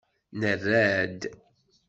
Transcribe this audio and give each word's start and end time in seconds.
Nerra-d. 0.39 1.21